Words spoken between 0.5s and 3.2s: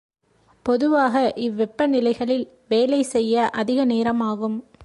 பொதுவாக இவ்வெப்ப நிலைகளில் வேலை